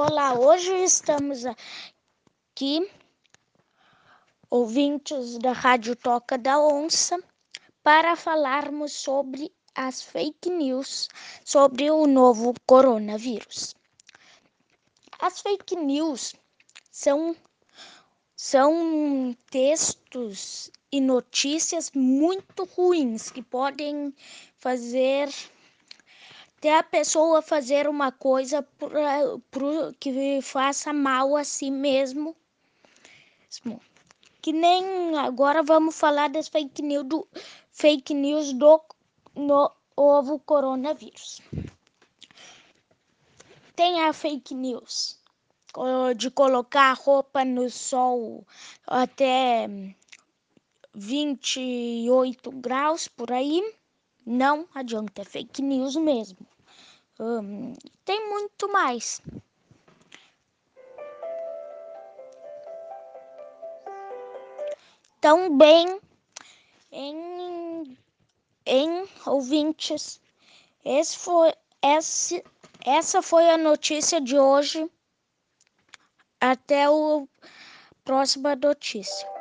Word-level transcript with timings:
Olá, 0.00 0.32
hoje 0.38 0.72
estamos 0.84 1.44
aqui, 1.44 2.88
ouvintes 4.48 5.38
da 5.38 5.50
Rádio 5.50 5.96
Toca 5.96 6.38
da 6.38 6.56
Onça, 6.60 7.18
para 7.82 8.14
falarmos 8.14 8.92
sobre 8.92 9.52
as 9.74 10.00
fake 10.00 10.50
news 10.50 11.08
sobre 11.44 11.90
o 11.90 12.06
novo 12.06 12.54
coronavírus. 12.64 13.74
As 15.18 15.40
fake 15.40 15.74
news 15.74 16.32
são, 16.92 17.34
são 18.36 19.36
textos 19.50 20.70
e 20.92 21.00
notícias 21.00 21.90
muito 21.92 22.62
ruins 22.66 23.32
que 23.32 23.42
podem 23.42 24.14
fazer 24.58 25.28
até 26.58 26.76
a 26.76 26.82
pessoa 26.82 27.40
fazer 27.40 27.88
uma 27.88 28.10
coisa 28.10 28.62
pra, 28.62 28.90
pra, 29.48 29.92
que 30.00 30.42
faça 30.42 30.92
mal 30.92 31.36
a 31.36 31.44
si 31.44 31.70
mesmo. 31.70 32.36
Que 34.42 34.52
nem 34.52 35.16
agora 35.18 35.62
vamos 35.62 35.96
falar 35.96 36.28
das 36.28 36.48
fake 36.48 36.82
news 36.82 37.04
do, 37.04 37.28
fake 37.70 38.12
news 38.12 38.52
do 38.52 38.80
novo 39.36 40.40
coronavírus. 40.40 41.40
Tem 43.76 44.02
a 44.02 44.12
fake 44.12 44.52
news 44.52 45.16
de 46.16 46.28
colocar 46.28 46.92
roupa 46.94 47.44
no 47.44 47.70
sol 47.70 48.44
até 48.84 49.68
28 50.92 52.50
graus 52.50 53.06
por 53.06 53.30
aí 53.30 53.62
não 54.28 54.68
adianta, 54.74 55.22
é 55.22 55.24
fake 55.24 55.62
news 55.62 55.96
mesmo. 55.96 56.46
Tem 58.04 58.28
muito 58.28 58.70
mais. 58.70 59.22
Também 65.18 65.98
em, 66.92 67.98
em 68.66 69.08
ouvintes, 69.24 70.20
esse 70.84 71.16
foi, 71.16 71.54
esse, 71.82 72.44
essa 72.84 73.22
foi 73.22 73.48
a 73.48 73.56
notícia 73.56 74.20
de 74.20 74.38
hoje. 74.38 74.90
Até 76.38 76.84
a 76.84 76.90
próxima 78.04 78.54
notícia. 78.54 79.37